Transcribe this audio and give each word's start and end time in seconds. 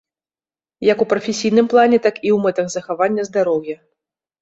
Як 0.91 0.97
у 1.05 1.07
прафесійным 1.11 1.69
плане, 1.75 1.97
так 2.09 2.15
і 2.21 2.25
ў 2.25 2.37
мэтах 2.49 2.67
захавання 2.79 3.23
здароўя. 3.33 3.83